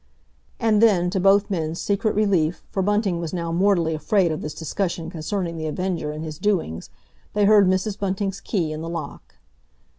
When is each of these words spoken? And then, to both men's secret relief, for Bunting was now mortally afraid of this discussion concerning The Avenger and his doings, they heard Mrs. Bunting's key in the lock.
And 0.59 0.81
then, 0.81 1.11
to 1.11 1.19
both 1.19 1.51
men's 1.51 1.79
secret 1.79 2.15
relief, 2.15 2.65
for 2.71 2.81
Bunting 2.81 3.19
was 3.19 3.33
now 3.35 3.51
mortally 3.51 3.93
afraid 3.93 4.31
of 4.31 4.41
this 4.41 4.55
discussion 4.55 5.11
concerning 5.11 5.57
The 5.57 5.67
Avenger 5.67 6.11
and 6.11 6.23
his 6.23 6.39
doings, 6.39 6.89
they 7.33 7.45
heard 7.45 7.67
Mrs. 7.67 7.99
Bunting's 7.99 8.41
key 8.41 8.71
in 8.71 8.81
the 8.81 8.89
lock. 8.89 9.35